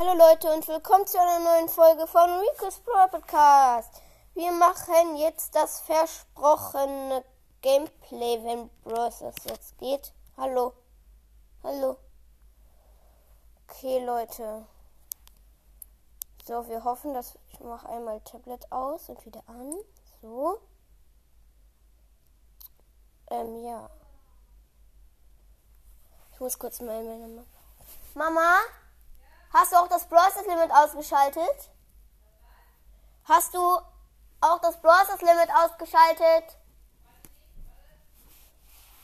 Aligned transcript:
Hallo 0.00 0.14
Leute 0.14 0.50
und 0.50 0.66
willkommen 0.66 1.06
zu 1.06 1.20
einer 1.20 1.40
neuen 1.40 1.68
Folge 1.68 2.06
von 2.06 2.22
Rico's 2.30 2.78
Pro 2.78 3.06
Podcast. 3.08 4.00
Wir 4.32 4.50
machen 4.50 5.16
jetzt 5.16 5.54
das 5.54 5.80
versprochene 5.80 7.22
Gameplay, 7.60 8.42
wenn 8.42 8.70
Bros 8.82 9.20
es 9.20 9.44
jetzt 9.44 9.76
geht. 9.76 10.14
Hallo. 10.38 10.72
Hallo. 11.62 11.98
Okay, 13.68 14.02
Leute. 14.02 14.64
So, 16.46 16.66
wir 16.66 16.82
hoffen, 16.82 17.12
dass 17.12 17.38
ich 17.52 17.60
mache 17.60 17.86
einmal 17.90 18.22
Tablet 18.22 18.72
aus 18.72 19.10
und 19.10 19.22
wieder 19.26 19.42
an. 19.48 19.74
So. 20.22 20.62
Ähm, 23.30 23.62
ja. 23.64 23.90
Ich 26.32 26.40
muss 26.40 26.58
kurz 26.58 26.80
mal 26.80 27.04
meine 27.04 27.28
Mama. 27.28 27.44
Mama? 28.14 28.60
Hast 29.52 29.72
du 29.72 29.76
auch 29.76 29.88
das 29.88 30.06
Browsers 30.06 30.46
Limit 30.46 30.70
ausgeschaltet? 30.72 31.70
Hast 33.24 33.52
du 33.54 33.58
auch 34.40 34.60
das 34.60 34.80
Browsers 34.80 35.20
Limit 35.20 35.50
ausgeschaltet? 35.50 36.56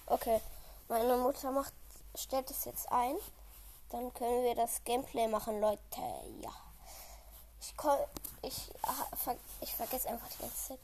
Okay. 0.06 0.40
Meine 0.88 1.16
Mutter 1.16 1.50
macht, 1.50 1.72
stellt 2.14 2.48
es 2.50 2.64
jetzt 2.64 2.90
ein. 2.92 3.16
Dann 3.90 4.14
können 4.14 4.44
wir 4.44 4.54
das 4.54 4.84
Gameplay 4.84 5.26
machen, 5.26 5.60
Leute. 5.60 5.80
Ja. 6.40 6.52
Ich, 7.60 7.74
ich, 8.42 8.72
ich 9.60 9.74
vergesse 9.74 10.08
einfach 10.08 10.28
die 10.28 10.42
ganze 10.42 10.68
Zeit. 10.68 10.78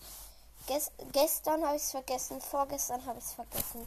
Ges 0.66 0.90
gestern 1.12 1.64
habe 1.64 1.76
ich 1.76 1.82
es 1.82 1.90
vergessen, 1.90 2.40
vorgestern 2.40 3.04
habe 3.06 3.18
ich 3.18 3.24
es 3.24 3.32
vergessen. 3.32 3.86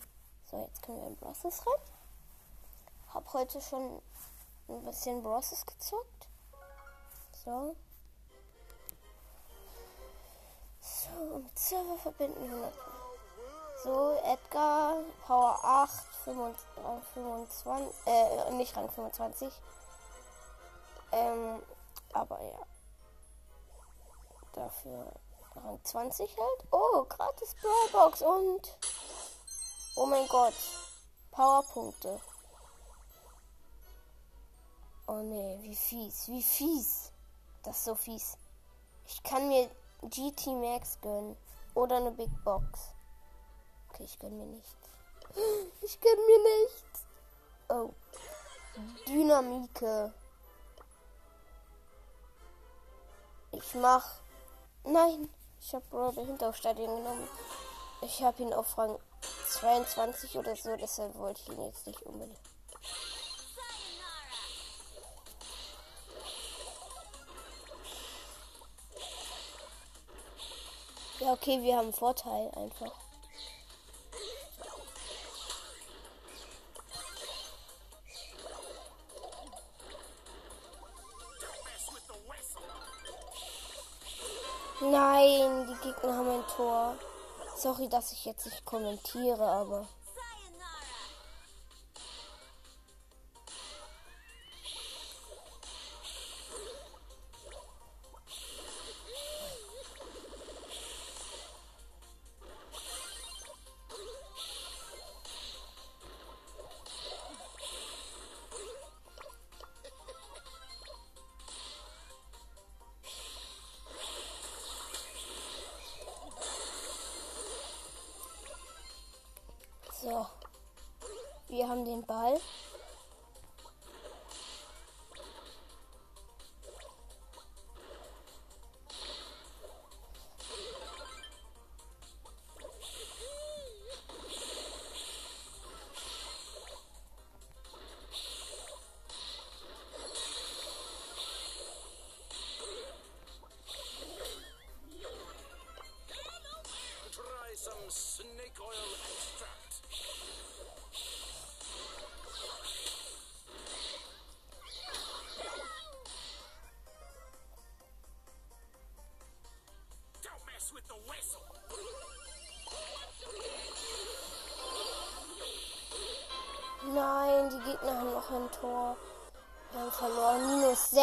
So, 0.49 0.61
jetzt 0.61 0.81
können 0.81 1.01
wir 1.01 1.07
in 1.07 1.15
Browsers 1.17 1.65
rein. 1.65 1.81
Hab 3.13 3.33
heute 3.33 3.61
schon 3.61 4.01
ein 4.67 4.83
bisschen 4.83 5.21
Browsers 5.21 5.65
gezockt. 5.65 6.27
So. 7.43 7.75
So, 10.79 11.39
mit 11.39 11.57
Server 11.57 11.97
verbinden 11.97 12.43
100. 12.43 12.73
So, 13.83 14.19
Edgar, 14.23 14.97
Power 15.27 15.59
8, 15.63 16.05
25, 16.23 17.95
äh, 18.05 18.51
nicht 18.51 18.75
Rang 18.75 18.89
25. 18.89 19.53
Ähm, 21.11 21.61
aber 22.13 22.41
ja. 22.41 22.59
Dafür 24.53 25.11
Rang 25.55 25.79
20 25.83 26.35
halt. 26.37 26.65
Oh, 26.71 27.05
gratis 27.07 27.55
Brawlbox 27.61 28.21
und. 28.21 28.77
Oh 29.95 30.05
mein 30.05 30.27
Gott. 30.27 30.53
Powerpunkte. 31.31 32.19
Oh 35.07 35.21
nee, 35.21 35.57
wie 35.61 35.75
fies, 35.75 36.27
wie 36.29 36.41
fies. 36.41 37.11
Das 37.63 37.77
ist 37.77 37.85
so 37.85 37.95
fies. 37.95 38.37
Ich 39.07 39.21
kann 39.23 39.47
mir 39.47 39.69
GT 40.01 40.47
Max 40.47 40.99
gönnen. 41.01 41.37
Oder 41.75 41.97
eine 41.97 42.11
Big 42.11 42.29
Box. 42.43 42.93
Okay, 43.89 44.03
ich 44.05 44.17
gönn 44.19 44.37
mir 44.37 44.45
nichts. 44.45 44.75
Ich 45.81 45.99
gönn 45.99 46.25
mir 46.25 46.63
nichts. 46.63 47.05
Oh. 47.69 47.93
Dynamike. 49.07 50.13
Ich 53.51 53.75
mach. 53.75 54.21
Nein. 54.83 55.29
Ich 55.59 55.73
habe 55.73 55.85
Brawl 55.89 56.13
Hinterstadion 56.13 56.97
genommen. 56.97 57.27
Ich 58.01 58.23
habe 58.23 58.41
ihn 58.43 58.53
auf 58.53 58.77
Rang 58.77 58.99
22 59.49 60.37
oder 60.37 60.55
so, 60.55 60.75
deshalb 60.75 61.15
wollte 61.17 61.41
ich 61.41 61.49
ihn 61.49 61.63
jetzt 61.63 61.87
nicht 61.87 62.01
unbedingt. 62.03 62.54
Ja, 71.25 71.33
okay, 71.33 71.59
wir 71.63 71.75
haben 71.75 71.91
Vorteil 71.91 72.51
einfach. 72.51 72.91
Nein, 84.81 85.67
die 85.67 85.87
Gegner 85.87 86.15
haben 86.15 86.29
ein 86.29 86.43
Tor. 86.55 86.95
Sorry, 87.57 87.89
dass 87.89 88.11
ich 88.11 88.25
jetzt 88.25 88.45
nicht 88.45 88.63
kommentiere, 88.63 89.47
aber. 89.47 89.87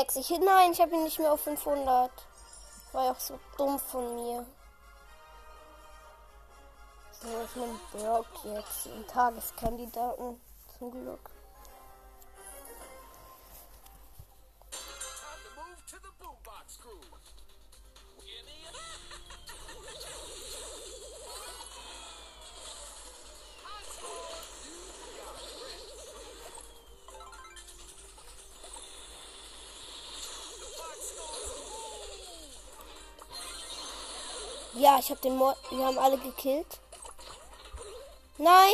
6. 0.02 0.16
Ich, 0.16 0.30
nein, 0.40 0.72
ich 0.72 0.80
habe 0.80 0.94
ihn 0.94 1.04
nicht 1.04 1.18
mehr 1.18 1.32
auf 1.32 1.42
500. 1.42 2.10
War 2.92 3.04
ja 3.04 3.12
auch 3.12 3.20
so 3.20 3.38
dumm 3.56 3.78
von 3.78 4.14
mir. 4.16 4.44
So, 7.20 7.28
ich 7.44 7.56
nehme 7.56 7.78
Brock 7.92 8.26
jetzt. 8.44 8.88
Einen 8.88 9.06
Tageskandidaten. 9.06 10.40
Zum 10.78 10.90
Glück. 10.90 11.30
Ja, 34.82 34.98
ich 34.98 35.10
habe 35.10 35.20
den 35.20 35.36
Mord. 35.36 35.56
Wir 35.70 35.86
haben 35.86 35.96
alle 35.96 36.18
gekillt. 36.18 36.66
Nein! 38.36 38.72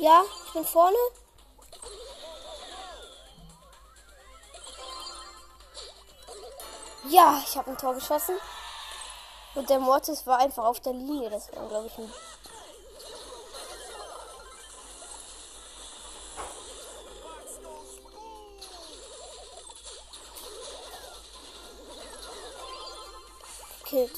Ja, 0.00 0.24
ich 0.46 0.52
bin 0.52 0.64
vorne. 0.64 0.96
Ja, 7.08 7.42
ich 7.46 7.56
habe 7.56 7.70
ein 7.70 7.78
Tor 7.78 7.94
geschossen. 7.94 8.36
Und 9.54 9.68
der 9.68 9.78
Mortis 9.78 10.26
war 10.26 10.38
einfach 10.38 10.64
auf 10.64 10.80
der 10.80 10.94
Linie. 10.94 11.28
Das 11.28 11.54
war, 11.54 11.68
glaube 11.68 11.86
ich, 11.86 11.98
ein 11.98 12.10
gekillt. 23.90 24.12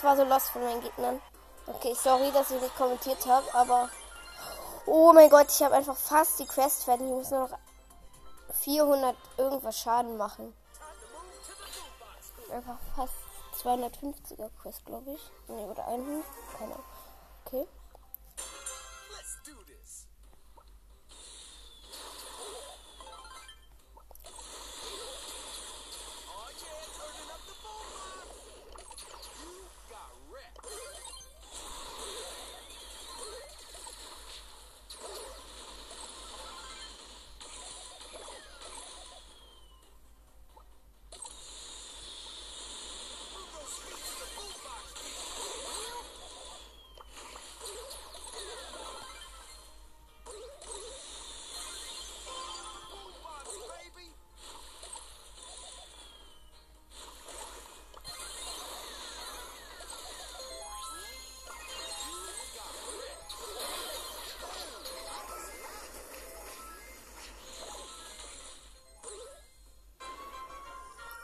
Das 0.00 0.04
war 0.04 0.16
so 0.16 0.24
lost 0.24 0.48
von 0.48 0.62
meinen 0.62 0.80
Gegnern. 0.80 1.20
Okay, 1.66 1.94
sorry, 1.94 2.32
dass 2.32 2.50
ich 2.50 2.60
nicht 2.60 2.76
kommentiert 2.76 3.26
habe, 3.26 3.54
aber... 3.54 3.90
Oh 4.86 5.12
mein 5.12 5.28
Gott, 5.28 5.48
ich 5.50 5.62
habe 5.62 5.74
einfach 5.74 5.96
fast 5.96 6.38
die 6.38 6.46
Quest 6.46 6.84
fertig. 6.84 7.06
Ich 7.06 7.12
muss 7.12 7.30
nur 7.30 7.48
noch 7.48 7.58
400 8.54 9.14
irgendwas 9.36 9.78
Schaden 9.78 10.16
machen. 10.16 10.54
Einfach 12.50 12.78
fast 12.96 13.12
250er 13.62 14.48
Quest, 14.62 14.86
glaube 14.86 15.12
ich. 15.12 15.30
Nee, 15.48 15.64
oder 15.64 15.86
100. 15.86 16.24
Keine 16.58 16.72
Ahnung. 16.72 16.84
Okay. 17.44 17.68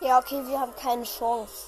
Ja, 0.07 0.21
okay, 0.21 0.41
wir 0.47 0.61
haben 0.61 0.73
keine 0.77 1.03
Chance. 1.03 1.67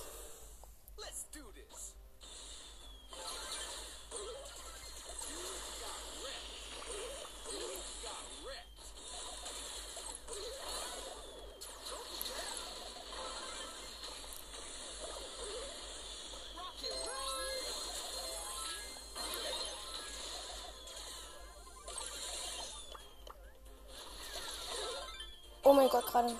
Oh 25.65 25.73
mein 25.73 25.89
Gott, 25.89 26.07
gerade. 26.07 26.37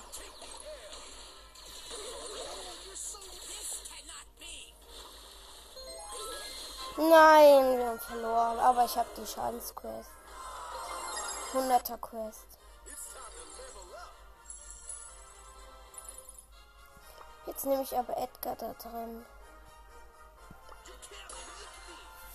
Nein, 7.09 7.77
wir 7.77 7.87
haben 7.87 7.99
verloren. 7.99 8.59
Aber 8.59 8.85
ich 8.85 8.95
habe 8.95 9.09
die 9.17 9.25
Schadensquest. 9.25 10.09
100er 11.53 11.97
Quest. 11.97 12.45
Jetzt 17.47 17.65
nehme 17.65 17.81
ich 17.81 17.97
aber 17.97 18.15
Edgar 18.15 18.55
da 18.55 18.73
drin. 18.73 19.25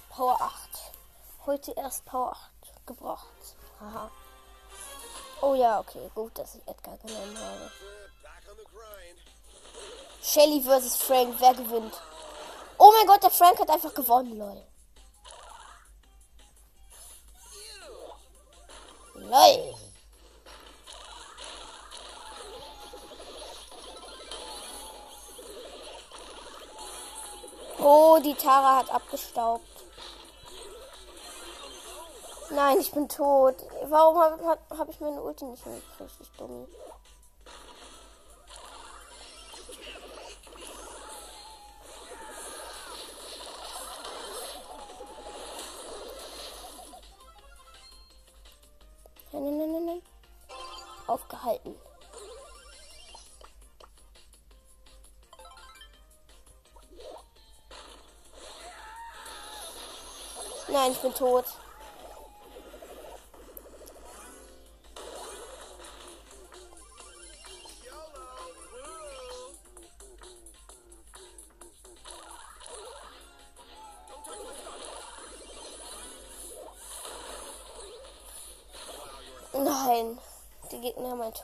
Power 0.09 0.41
8. 0.41 0.55
Heute 1.47 1.73
erst 1.73 2.05
Power 2.05 2.33
8 2.33 2.87
gebracht. 2.87 3.57
Haha. 3.81 4.11
Oh 5.41 5.55
ja, 5.55 5.79
okay. 5.79 6.11
Gut, 6.17 6.37
dass 6.37 6.57
ich 6.57 6.67
Edgar 6.67 6.97
genommen 6.99 7.39
habe. 7.39 7.71
Shelly 10.21 10.63
versus 10.63 10.97
Frank. 10.97 11.37
Wer 11.39 11.55
gewinnt? 11.55 12.01
Oh 12.87 12.93
mein 12.93 13.07
Gott, 13.07 13.23
der 13.23 13.31
Frank 13.31 13.59
hat 13.59 13.71
einfach 13.71 13.95
gewonnen, 13.95 14.37
lol. 14.37 14.63
Lol. 19.15 19.75
Oh, 27.79 28.19
die 28.23 28.35
Tara 28.35 28.77
hat 28.81 28.91
abgestaubt. 28.91 29.65
Nein, 32.51 32.79
ich 32.81 32.93
bin 32.93 33.09
tot. 33.09 33.57
Warum 33.85 34.19
habe 34.19 34.61
hab 34.77 34.91
ich 34.91 35.01
meine 35.01 35.23
Ulti 35.23 35.47
nicht 35.47 35.65
mehr 35.65 35.81
gekriegt? 35.81 36.21
Ich 36.21 36.31
dumm. 36.37 36.69
Aufgehalten. 51.45 51.75
Nein, 60.69 60.93
ich 60.93 60.99
bin 60.99 61.15
tot. 61.15 61.45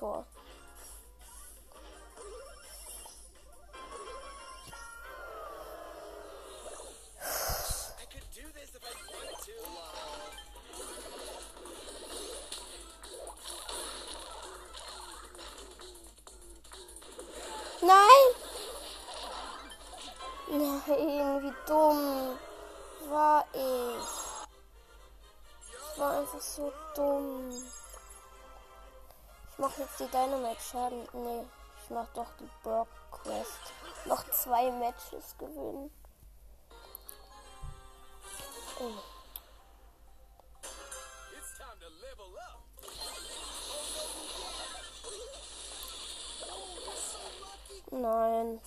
Tor. 0.01 0.25
Nein! 17.83 17.99
Wie 21.43 21.55
dumm 21.67 22.39
war 23.11 23.45
ich. 23.53 23.61
Ich 25.93 25.99
war 25.99 26.19
einfach 26.21 26.41
so 26.41 26.73
dumm 26.95 27.51
mach 29.61 29.77
jetzt 29.77 30.01
die 30.01 30.09
Dynamite-Schaden. 30.09 31.07
Nee, 31.13 31.45
ich 31.83 31.91
mach 31.91 32.09
doch 32.15 32.33
die 32.41 32.49
Brock-Quest. 32.63 33.61
Noch 34.07 34.29
zwei 34.31 34.71
Matches 34.73 35.37
gewinnen. 35.39 35.93
Oh. 38.81 38.91
Nein. 47.91 48.61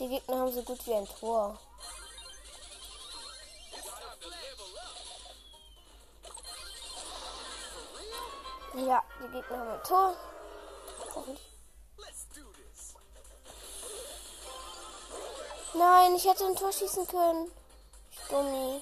Die 0.00 0.08
Gegner 0.08 0.38
haben 0.40 0.52
so 0.52 0.62
gut 0.62 0.84
wie 0.86 0.94
ein 0.94 1.06
Tor. 1.06 1.58
Ja, 8.74 9.02
die 9.20 9.28
Gegner 9.32 9.58
haben 9.58 9.70
ein 9.70 9.82
Tor. 9.82 10.14
Nein, 15.74 16.14
ich 16.14 16.24
hätte 16.24 16.46
ein 16.46 16.54
Tor 16.54 16.72
schießen 16.72 17.06
können. 17.08 17.50
Dummi. 18.28 18.80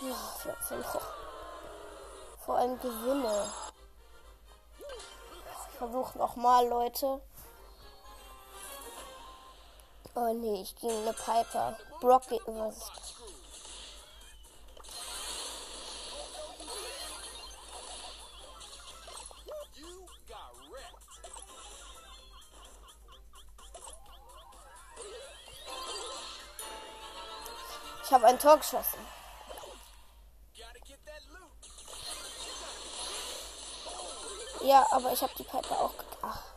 Ja, 0.00 0.16
14 0.42 0.84
Vor 2.46 2.56
allem 2.56 2.78
Gewinne. 2.78 3.52
Ich 4.78 5.78
versuche 5.78 6.18
nochmal, 6.18 6.68
Leute. 6.68 7.20
Oh 10.20 10.32
nee, 10.34 10.62
ich 10.62 10.74
ging 10.74 10.90
eine 10.90 11.12
Piper. 11.12 11.78
Brock 12.00 12.26
geht 12.26 12.42
was. 12.44 12.90
Ich 28.04 28.12
habe 28.12 28.26
ein 28.26 28.40
Tor 28.40 28.56
geschossen. 28.56 28.98
Ja, 34.64 34.84
aber 34.90 35.12
ich 35.12 35.22
habe 35.22 35.32
die 35.38 35.44
Piper 35.44 35.80
auch. 35.80 35.94
Ach. 36.22 36.47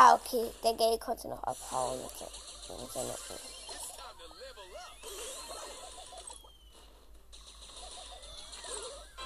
Ja, 0.00 0.14
okay. 0.14 0.50
Der 0.64 0.72
Gay 0.72 0.98
konnte 0.98 1.28
noch 1.28 1.42
abhauen. 1.42 2.00
Mit 2.00 2.10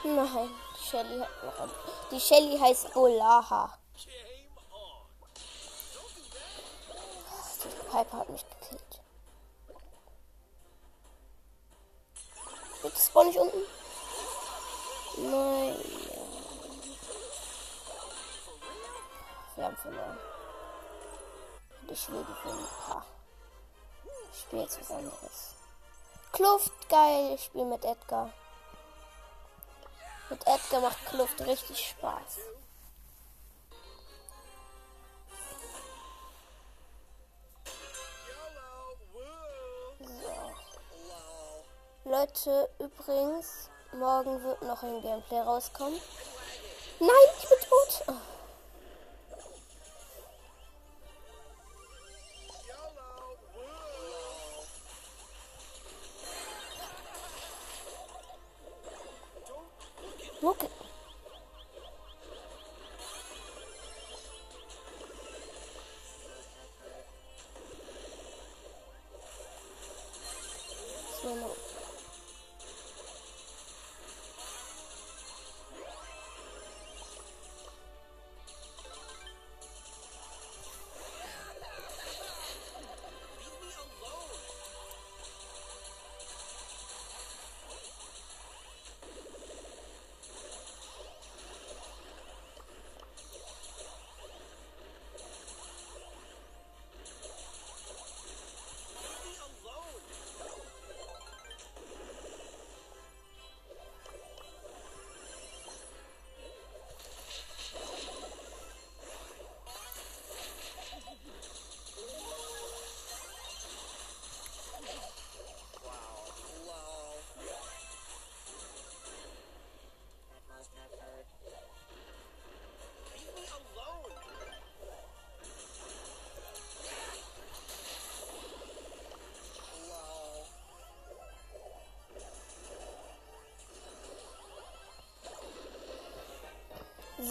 Nein, 0.02 0.50
Shelly 0.90 1.20
hat 1.20 1.44
noch 1.44 1.60
ein... 1.60 1.70
Die 2.10 2.20
Shelly 2.20 2.58
heißt 2.58 2.92
Bolaha. 2.92 3.78
Die 7.62 7.68
Piper 7.90 8.18
hat 8.18 8.28
mich 8.28 8.44
gekillt. 8.60 9.00
Jetzt 12.82 13.06
spawn 13.06 13.28
ich 13.28 13.38
unten. 13.38 13.62
Nein. 15.18 15.76
Wir 19.54 19.64
haben 19.64 19.76
verloren. 19.76 20.33
Ich 21.88 22.10
will 22.10 22.24
gewinnen. 22.24 22.68
Ha. 22.88 23.04
Ich 24.32 24.40
spiele 24.40 24.62
jetzt 24.62 24.80
was 24.80 24.90
anderes. 24.90 25.54
Kluft, 26.32 26.88
geil. 26.88 27.34
Ich 27.34 27.44
spiele 27.44 27.66
mit 27.66 27.84
Edgar. 27.84 28.32
Mit 30.30 30.46
Edgar 30.46 30.80
macht 30.80 31.06
Kluft 31.06 31.40
richtig 31.46 31.90
Spaß. 31.90 32.38
So. 40.00 42.10
Leute, 42.10 42.70
übrigens, 42.78 43.70
Morgen 43.94 44.42
wird 44.42 44.60
noch 44.62 44.82
ein 44.82 45.00
Gameplay 45.02 45.38
rauskommen. 45.38 46.00
Nein, 46.98 47.10
ich 47.38 47.48
bin 47.48 47.58
tot. 47.60 48.02
Oh. 48.08 48.33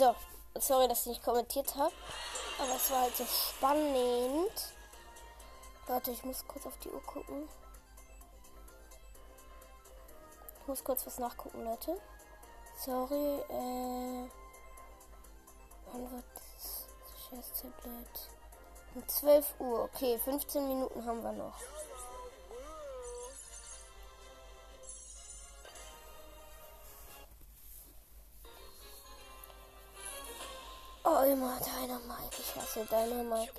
So, 0.03 0.13
sorry, 0.59 0.89
dass 0.89 1.01
ich 1.01 1.05
nicht 1.07 1.23
kommentiert 1.23 1.75
habe. 1.75 1.93
Aber 2.59 2.75
es 2.75 2.91
war 2.91 3.03
halt 3.03 3.15
so 3.15 3.23
spannend. 3.23 4.73
Warte, 5.87 6.11
ich 6.11 6.25
muss 6.25 6.45
kurz 6.45 6.65
auf 6.65 6.77
die 6.79 6.89
Uhr 6.89 7.01
gucken. 7.03 7.47
Ich 10.59 10.67
muss 10.67 10.83
kurz 10.83 11.07
was 11.07 11.19
nachgucken, 11.19 11.63
Leute. 11.63 12.01
Sorry, 12.75 13.39
äh. 13.47 14.29
Wann 15.93 16.11
wird 16.11 16.25
das 16.35 16.85
scheiß 17.29 17.61
Tablet? 17.61 18.29
Um 18.95 19.07
12 19.07 19.55
Uhr. 19.59 19.83
Okay, 19.83 20.19
15 20.19 20.67
Minuten 20.67 21.05
haben 21.05 21.23
wir 21.23 21.31
noch. 21.31 21.55
Immer 31.43 31.59
Dynamite. 31.59 32.37
Ich 32.39 32.55
hasse 32.55 32.85
Dynamite. 32.85 33.51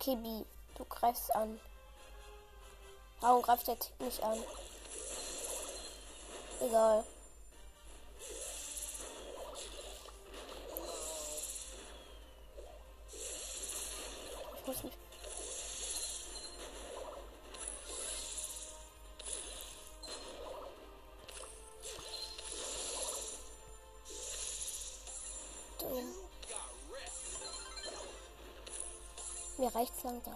Kibi, 0.00 0.46
du 0.74 0.84
greifst 0.86 1.34
an. 1.34 1.60
Warum 3.20 3.42
greift 3.42 3.68
der 3.68 3.78
Tick 3.78 4.00
nicht 4.00 4.22
an? 4.22 4.42
Egal. 6.62 7.04
Ich 14.60 14.66
muss 14.66 14.82
mich. 14.82 15.07
Reicht's 29.74 30.02
langsam. 30.02 30.34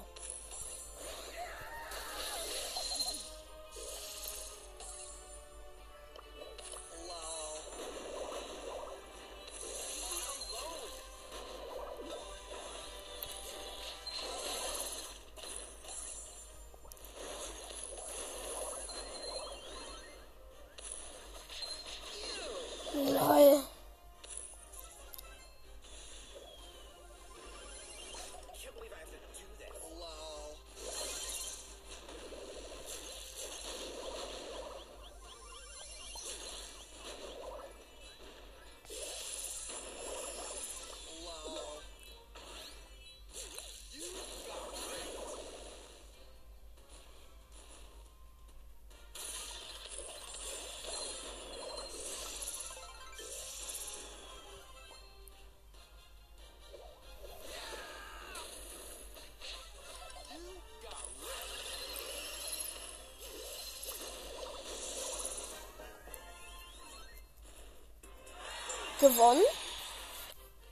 Gewonnen. 69.02 69.42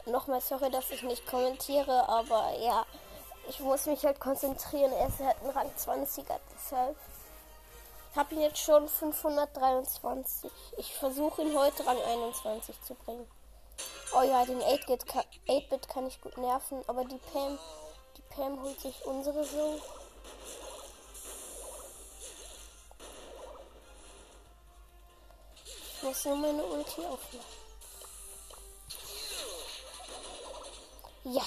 Nochmal 0.07 0.41
sorry, 0.41 0.71
dass 0.71 0.91
ich 0.91 1.03
nicht 1.03 1.27
kommentiere, 1.27 2.09
aber 2.09 2.53
ja, 2.61 2.87
ich 3.49 3.59
muss 3.61 3.87
mich 3.87 4.05
halt 4.05 4.21
konzentrieren. 4.21 4.93
Er 4.93 5.09
ist 5.09 5.19
halt 5.19 5.37
ein 5.43 5.51
Rang 5.51 5.71
20er, 5.77 6.39
deshalb. 6.55 6.97
Ich 8.13 8.17
habe 8.17 8.35
ihn 8.35 8.41
jetzt 8.41 8.59
schon 8.59 8.89
523. 8.89 10.51
Ich 10.79 10.95
versuche 10.95 11.43
ihn 11.43 11.59
heute 11.59 11.85
Rang 11.85 12.01
21 12.01 12.81
zu 12.83 12.95
bringen. 12.95 13.29
Oh 14.17 14.23
ja, 14.23 14.45
den 14.45 14.61
8-Bit 14.61 15.07
kann, 15.07 15.25
8-Bit 15.49 15.89
kann 15.89 16.07
ich 16.07 16.21
gut 16.21 16.37
nerven, 16.39 16.83
aber 16.87 17.05
die 17.05 17.19
Pam, 17.33 17.59
die 18.17 18.23
Pam 18.35 18.63
holt 18.63 18.81
sich 18.81 19.05
unsere 19.05 19.45
so. 19.45 19.81
Ich 25.65 26.03
muss 26.03 26.25
nur 26.25 26.37
meine 26.37 26.65
Ulti 26.65 27.01
aufmachen. 27.01 27.60
Ja. 31.25 31.43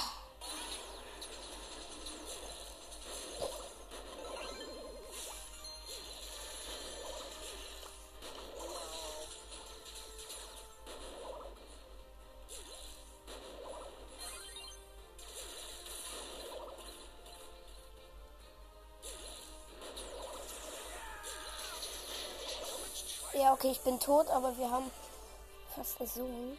Ja, 23.34 23.52
okay, 23.52 23.72
ich 23.72 23.82
bin 23.82 24.00
tot, 24.00 24.30
aber 24.30 24.56
wir 24.58 24.70
haben 24.70 24.92
fast 25.76 26.00
einen 26.00 26.08
Sohn. 26.08 26.58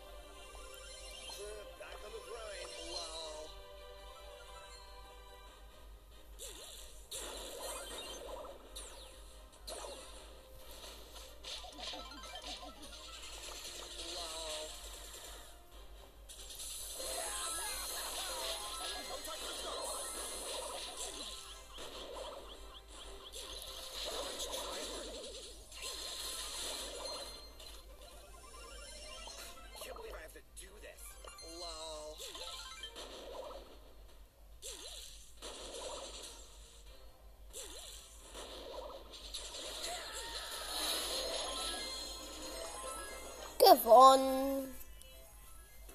Gewonnen. 43.74 44.74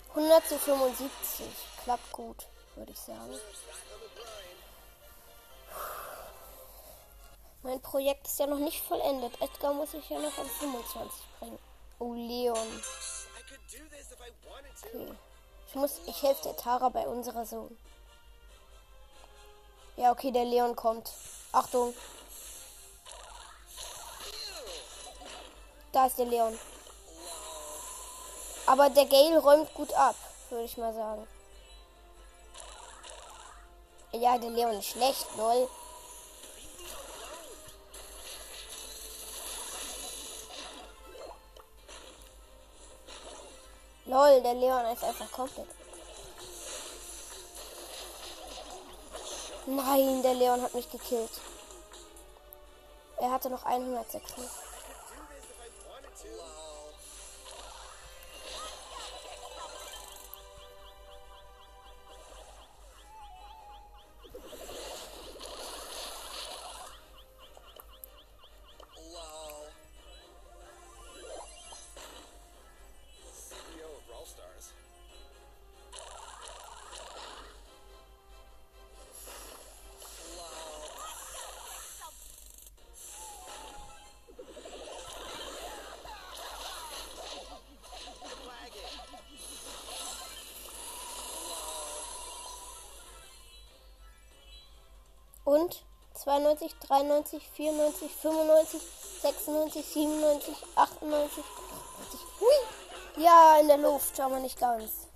100 0.09 0.47
zu 0.47 0.59
75. 0.59 1.45
Klappt 1.83 2.11
gut, 2.11 2.47
würde 2.75 2.91
ich 2.91 2.99
sagen. 2.99 3.33
Mein 7.61 7.81
Projekt 7.81 8.27
ist 8.27 8.39
ja 8.39 8.47
noch 8.47 8.59
nicht 8.59 8.81
vollendet. 8.85 9.39
Edgar 9.41 9.73
muss 9.73 9.93
ich 9.93 10.09
ja 10.09 10.19
noch 10.19 10.37
am 10.37 10.49
25 10.49 11.23
bringen. 11.39 11.59
Oh, 11.99 12.13
Leon. 12.13 12.83
Okay. 14.83 15.13
Ich 15.67 15.75
muss, 15.75 15.99
ich 16.07 16.23
helfe 16.23 16.43
der 16.43 16.57
Tara 16.57 16.89
bei 16.89 17.07
unserer 17.07 17.45
Sohn. 17.45 17.77
Ja, 19.97 20.11
okay, 20.11 20.31
der 20.31 20.45
Leon 20.45 20.75
kommt. 20.75 21.11
Achtung. 21.51 21.93
Da 25.91 26.07
ist 26.07 26.17
der 26.17 26.25
Leon. 26.25 26.57
Aber 28.69 28.87
der 28.91 29.07
Gale 29.07 29.39
räumt 29.39 29.73
gut 29.73 29.91
ab, 29.93 30.15
würde 30.51 30.65
ich 30.65 30.77
mal 30.77 30.93
sagen. 30.93 31.27
Ja, 34.11 34.37
der 34.37 34.51
Leon 34.51 34.77
ist 34.77 34.89
schlecht, 34.89 35.25
lol. 35.37 35.67
Lol, 44.05 44.41
der 44.43 44.53
Leon 44.53 44.85
ist 44.93 45.03
einfach 45.03 45.31
komplett. 45.31 45.67
Nein, 49.65 50.21
der 50.21 50.35
Leon 50.35 50.61
hat 50.61 50.75
mich 50.75 50.91
gekillt. 50.91 51.41
Er 53.17 53.31
hatte 53.31 53.49
noch 53.49 53.65
106. 53.65 54.35
Do 56.21 56.48
92, 96.39 96.73
93, 96.87 97.49
94, 97.51 98.11
95, 98.21 98.81
96, 99.21 99.85
97, 99.85 100.55
98, 100.75 101.43
99. 101.99 102.19
Hui! 102.39 103.23
Ja, 103.23 103.57
in 103.59 103.67
der 103.67 103.77
Luft, 103.77 104.17
aber 104.19 104.39
nicht 104.39 104.57
ganz. 104.57 105.07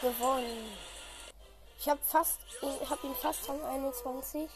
Gewonnen. 0.00 0.76
Ich 1.78 1.88
habe 1.88 2.00
fast, 2.02 2.40
ich 2.60 2.90
habe 2.90 3.06
ihn 3.06 3.14
fast 3.14 3.48
an 3.48 3.62
21. 3.64 4.50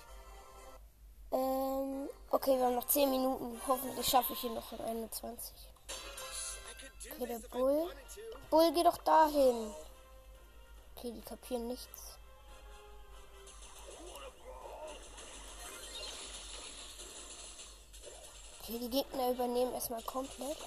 Ähm, 1.31 2.09
okay, 2.31 2.59
wir 2.59 2.67
haben 2.67 2.75
noch 2.75 2.89
10 2.89 3.11
Minuten. 3.11 3.61
Hoffentlich 3.69 4.09
schaffe 4.09 4.33
ich 4.33 4.45
ihn 4.45 4.55
noch 4.55 4.73
in 4.73 4.81
21. 4.81 5.55
Okay, 7.13 7.27
der 7.27 7.39
Bull. 7.51 7.93
Bull, 8.51 8.73
geh 8.75 8.83
doch 8.83 8.99
dahin. 8.99 9.73
Okay, 10.97 11.13
die 11.13 11.21
kapieren 11.21 11.69
nichts. 11.69 12.18
Okay, 18.69 18.81
die 18.81 18.91
Gegner 18.91 19.31
übernehmen 19.31 19.73
erstmal 19.73 20.03
komplett. 20.03 20.59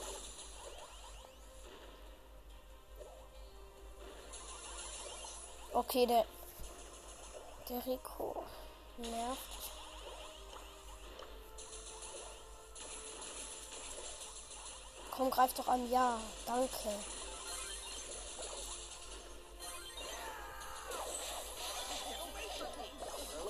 Okay, 5.72 6.08
der. 6.08 6.26
Der 7.70 7.86
Rico 7.86 8.44
nervt. 8.98 9.40
Komm, 15.12 15.30
greif 15.30 15.54
doch 15.54 15.68
an. 15.68 15.88
Ja, 15.92 16.20
danke. 16.48 16.90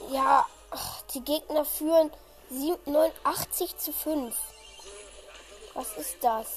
Ja, 0.10 0.46
die 1.14 1.22
Gegner 1.22 1.64
führen 1.64 2.12
89 2.52 3.78
zu 3.78 3.94
5. 3.94 4.36
Was 5.74 5.98
ist 5.98 6.18
das? 6.22 6.48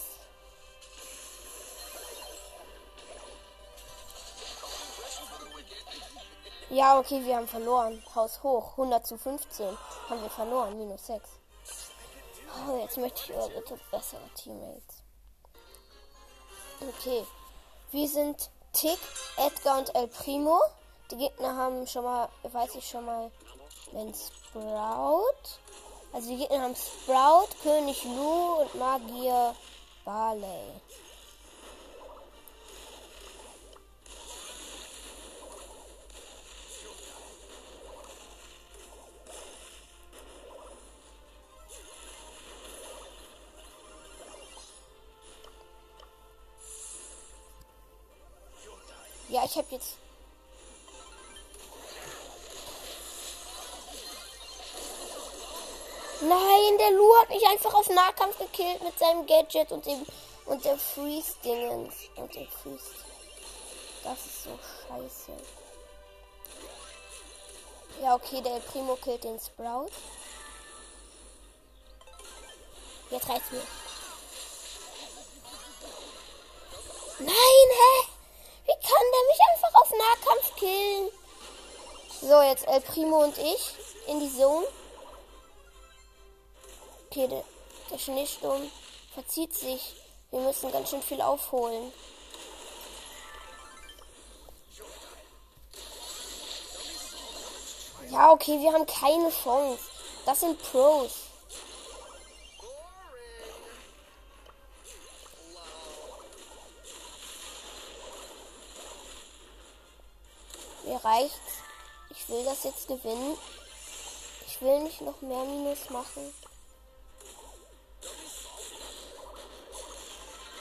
Ja, 6.68 6.98
okay, 6.98 7.24
wir 7.24 7.36
haben 7.36 7.46
verloren. 7.46 8.02
Haus 8.14 8.42
hoch. 8.42 8.72
100 8.72 9.06
zu 9.06 9.16
15. 9.16 9.78
Haben 10.08 10.22
wir 10.22 10.30
verloren. 10.30 10.76
Minus 10.76 11.06
6. 11.06 11.28
Oh, 12.68 12.78
jetzt 12.78 12.96
möchte 12.96 13.22
ich 13.22 13.38
eure 13.38 13.62
bessere 13.92 14.28
Teammates. 14.34 15.02
Okay. 16.80 17.24
Wir 17.92 18.08
sind 18.08 18.50
Tick, 18.72 18.98
Edgar 19.36 19.78
und 19.78 19.94
El 19.94 20.08
Primo. 20.08 20.60
Die 21.12 21.16
Gegner 21.16 21.54
haben 21.54 21.86
schon 21.86 22.02
mal, 22.02 22.28
weiß 22.42 22.74
ich 22.74 22.88
schon 22.88 23.04
mal, 23.04 23.30
den 23.92 24.12
Sprout. 24.12 25.60
Also 26.14 26.36
Gegner 26.36 26.62
haben 26.62 26.76
Sprout, 26.76 27.48
König 27.60 28.04
Lu 28.04 28.62
und 28.62 28.74
Magier 28.76 29.52
Barley. 30.04 30.46
Ja, 49.28 49.44
ich 49.44 49.56
habe 49.56 49.66
jetzt 49.72 49.96
Nein, 56.26 56.78
der 56.78 56.90
Lu 56.92 57.16
hat 57.20 57.28
mich 57.28 57.46
einfach 57.46 57.74
auf 57.74 57.88
Nahkampf 57.90 58.38
gekillt 58.38 58.82
mit 58.82 58.98
seinem 58.98 59.26
Gadget 59.26 59.70
und 59.72 59.84
dem 59.84 60.06
und 60.46 60.64
der 60.64 60.78
Freeze-Dingens. 60.78 61.94
Und 62.16 62.34
der 62.34 62.46
Freeze. 62.46 62.90
Das 64.02 64.18
ist 64.24 64.44
so 64.44 64.50
scheiße. 64.88 65.32
Ja, 68.02 68.14
okay, 68.14 68.40
der 68.40 68.60
Primo 68.60 68.96
killt 68.96 69.24
den 69.24 69.38
Sprout. 69.38 69.90
Jetzt 73.10 73.28
reicht's 73.28 73.50
mir. 73.50 73.66
Nein, 77.18 77.28
hä? 77.28 78.08
Wie 78.64 78.72
kann 78.72 79.04
der 79.12 79.24
mich 79.28 79.40
einfach 79.52 79.74
auf 79.80 79.90
Nahkampf 79.90 80.56
killen? 80.56 81.10
So, 82.20 82.42
jetzt 82.42 82.66
El 82.66 82.80
Primo 82.80 83.24
und 83.24 83.36
ich 83.36 83.74
in 84.06 84.20
die 84.20 84.34
Zone. 84.34 84.66
Okay, 87.14 87.28
der, 87.28 87.44
der 87.92 87.98
Schneesturm 87.98 88.68
verzieht 89.14 89.54
sich. 89.54 89.94
Wir 90.32 90.40
müssen 90.40 90.72
ganz 90.72 90.90
schön 90.90 91.00
viel 91.00 91.20
aufholen. 91.20 91.92
Ja, 98.10 98.32
okay, 98.32 98.58
wir 98.60 98.72
haben 98.72 98.84
keine 98.84 99.30
Chance. 99.30 99.78
Das 100.26 100.40
sind 100.40 100.60
Pros. 100.60 101.12
Mir 110.82 110.96
reicht's. 110.96 111.38
Ich 112.10 112.28
will 112.28 112.44
das 112.44 112.64
jetzt 112.64 112.88
gewinnen. 112.88 113.38
Ich 114.48 114.60
will 114.60 114.80
nicht 114.80 115.00
noch 115.00 115.20
mehr 115.20 115.44
Minus 115.44 115.90
machen. 115.90 116.34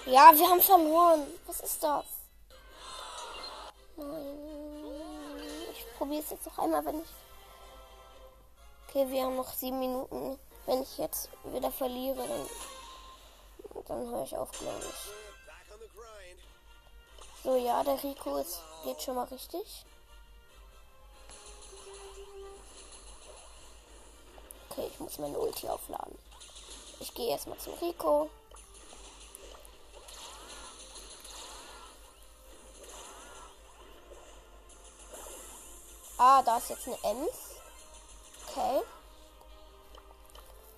Ja, 0.05 0.31
wir 0.35 0.49
haben 0.49 0.61
verloren. 0.61 1.27
Was 1.47 1.61
ist 1.61 1.81
das? 1.81 2.05
Nein. 3.95 4.37
Ich 5.71 5.97
probiere 5.97 6.21
es 6.21 6.29
jetzt 6.29 6.45
noch 6.45 6.57
einmal, 6.57 6.85
wenn 6.85 7.01
ich. 7.01 7.09
Okay, 8.87 9.09
wir 9.09 9.23
haben 9.23 9.37
noch 9.37 9.51
sieben 9.53 9.79
Minuten. 9.79 10.37
Wenn 10.65 10.81
ich 10.81 10.97
jetzt 10.97 11.29
wieder 11.45 11.71
verliere, 11.71 12.27
dann, 12.27 12.49
dann 13.87 14.07
höre 14.09 14.23
ich 14.23 14.35
auf, 14.35 14.51
glaube 14.51 14.79
ich. 14.79 15.13
So, 17.43 17.55
ja, 17.55 17.83
der 17.83 18.01
Rico 18.03 18.37
ist, 18.37 18.61
geht 18.83 19.01
schon 19.01 19.15
mal 19.15 19.25
richtig. 19.25 19.85
Okay, 24.69 24.87
ich 24.91 24.99
muss 24.99 25.17
meine 25.17 25.37
Ulti 25.37 25.67
aufladen. 25.67 26.17
Ich 26.99 27.13
gehe 27.13 27.29
erstmal 27.31 27.57
zum 27.57 27.73
Rico. 27.75 28.29
Ah, 36.25 36.41
da 36.41 36.55
ist 36.55 36.69
jetzt 36.69 36.87
eine 36.87 36.97
Ems. 37.03 37.57
Okay. 38.47 38.81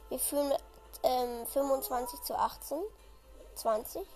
Wir 0.09 0.17
führen 0.17 0.47
mit 0.47 0.59
ähm, 1.03 1.45
25 1.45 2.23
zu 2.23 2.35
18. 2.35 2.79
20. 3.53 4.07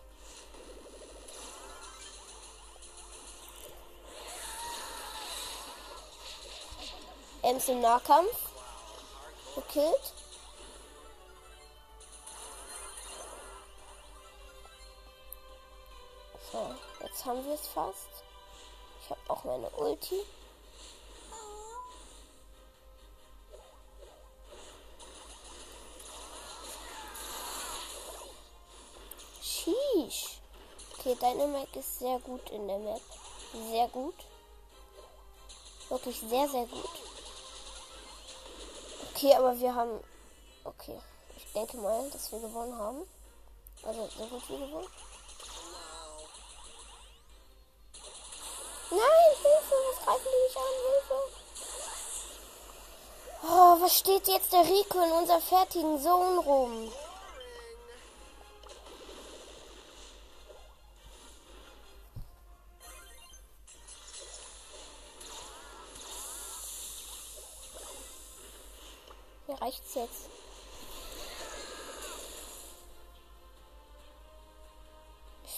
Ems 7.44 7.70
im 7.70 7.82
Nahkampf. 7.82 8.36
Gekillt. 9.54 10.13
So, 16.52 16.76
jetzt 17.02 17.24
haben 17.24 17.46
wir 17.46 17.54
es 17.54 17.68
fast. 17.68 18.10
Ich 19.04 19.12
habe 19.12 19.22
auch 19.28 19.44
meine 19.44 19.70
Ulti. 19.70 20.26
Sheesh. 30.00 30.40
Okay, 30.98 31.16
Dynamic 31.16 31.76
ist 31.76 32.00
sehr 32.00 32.20
gut 32.20 32.50
in 32.52 32.68
der 32.68 32.78
Map. 32.78 33.02
Sehr 33.72 33.88
gut. 33.90 34.16
Wirklich 35.90 36.20
sehr, 36.20 36.48
sehr 36.48 36.66
gut. 36.66 36.90
Okay, 39.10 39.34
aber 39.36 39.60
wir 39.60 39.76
haben. 39.76 40.00
Okay. 40.64 41.00
Ich 41.36 41.52
denke 41.54 41.78
mal, 41.78 42.10
dass 42.12 42.32
wir 42.32 42.40
gewonnen 42.40 42.78
haben. 42.78 43.02
Also 43.84 44.08
so 44.18 44.26
gut 44.26 44.50
wie 44.50 44.58
gewonnen. 44.58 44.88
Nein, 48.92 49.36
Hilfe, 49.42 49.76
was 49.90 50.06
greifen 50.06 50.26
die 50.26 50.44
mich 50.48 50.58
an? 50.58 50.64
Hilfe. 50.92 51.20
Oh, 53.44 53.82
was 53.82 53.98
steht 53.98 54.28
jetzt 54.28 54.52
der 54.54 54.66
Rico 54.66 55.02
in 55.02 55.12
unserer 55.12 55.42
fertigen 55.42 56.02
Zone 56.02 56.40
rum? 56.40 56.92
Reicht's 69.62 69.95
jetzt. 69.95 70.30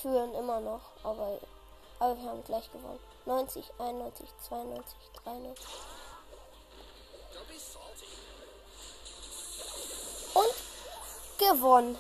Führen 0.01 0.33
immer 0.33 0.59
noch, 0.59 0.81
aber, 1.03 1.37
aber 1.99 2.17
wir 2.17 2.29
haben 2.29 2.43
gleich 2.43 2.71
gewonnen. 2.71 2.99
90, 3.25 3.63
91, 3.77 4.29
92, 4.49 4.95
93. 5.23 5.65
Don't 7.33 7.47
be 7.47 7.59
salty. 7.59 8.05
Und 10.33 11.37
gewonnen. 11.37 11.97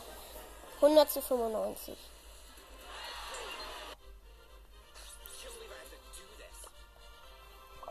100 0.81 1.11
zu 1.11 1.21
95. 1.21 1.95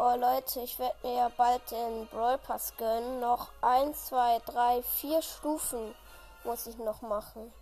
Oh 0.03 0.17
Leute, 0.17 0.61
ich 0.61 0.79
werde 0.79 0.97
mir 1.07 1.15
ja 1.15 1.29
bald 1.37 1.71
den 1.71 2.07
Brawl 2.07 2.39
Pass 2.39 2.75
gönnen. 2.79 3.21
Noch 3.21 3.49
1, 3.61 4.07
2, 4.07 4.39
3, 4.47 4.83
4 4.83 5.21
Stufen 5.21 5.95
muss 6.43 6.67
ich 6.67 6.79
noch 6.79 7.03
machen. 7.03 7.53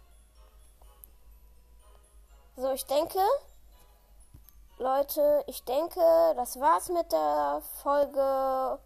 So, 2.54 2.70
ich 2.70 2.86
denke, 2.86 3.18
Leute, 4.78 5.42
ich 5.48 5.64
denke, 5.64 6.00
das 6.36 6.60
war's 6.60 6.88
mit 6.90 7.10
der 7.10 7.60
Folge. 7.82 8.78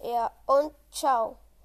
Ja, 0.00 0.30
und 0.46 0.74
ciao. 0.90 1.36